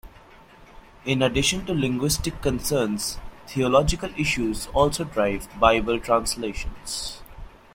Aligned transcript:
In 1.05 1.21
addition 1.21 1.63
to 1.67 1.75
linguistic 1.75 2.41
concerns, 2.41 3.19
theological 3.45 4.09
issues 4.17 4.65
also 4.73 5.03
drive 5.03 5.47
Bible 5.59 5.99
translations. 5.99 7.21